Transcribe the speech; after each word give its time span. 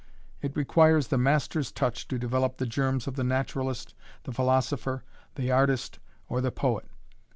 It 0.41 0.57
requires 0.57 1.09
the 1.09 1.19
master's 1.19 1.71
touch 1.71 2.07
to 2.07 2.17
develop 2.17 2.57
the 2.57 2.65
germs 2.65 3.05
of 3.05 3.17
the 3.17 3.23
naturalist, 3.23 3.93
the 4.23 4.31
philosopher, 4.31 5.03
the 5.35 5.51
artist, 5.51 5.99
or 6.27 6.41
the 6.41 6.51
poet. 6.51 6.87